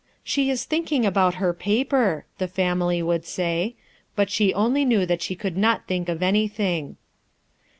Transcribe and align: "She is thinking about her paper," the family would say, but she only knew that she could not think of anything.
"She 0.23 0.49
is 0.49 0.63
thinking 0.65 1.05
about 1.05 1.35
her 1.35 1.53
paper," 1.53 2.25
the 2.39 2.47
family 2.47 3.03
would 3.03 3.23
say, 3.23 3.75
but 4.15 4.31
she 4.31 4.51
only 4.51 4.83
knew 4.83 5.05
that 5.05 5.21
she 5.21 5.35
could 5.35 5.55
not 5.57 5.85
think 5.87 6.09
of 6.09 6.23
anything. 6.23 6.97